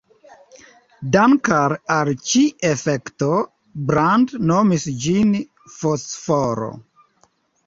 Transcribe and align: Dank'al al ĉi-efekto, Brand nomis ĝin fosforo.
Dank'al 1.15 1.75
al 1.95 2.09
ĉi-efekto, 2.29 3.29
Brand 3.91 4.35
nomis 4.53 4.89
ĝin 5.05 5.37
fosforo. 5.77 6.73